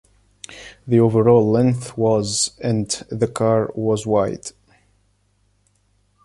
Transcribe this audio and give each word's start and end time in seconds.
The 0.87 0.99
overall 0.99 1.47
length 1.51 1.95
was 1.95 2.57
and 2.59 2.89
the 3.11 3.27
car 3.27 3.69
was 3.75 4.07
wide. 4.07 4.51